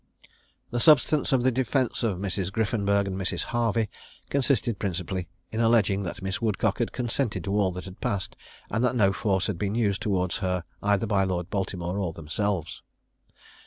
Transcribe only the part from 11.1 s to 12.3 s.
Lord Baltimore or